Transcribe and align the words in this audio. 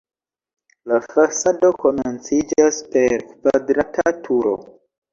La 0.91 0.97
fasado 1.09 1.71
komenciĝas 1.85 2.83
per 2.97 3.19
kvadrata 3.31 4.19
turo. 4.29 4.61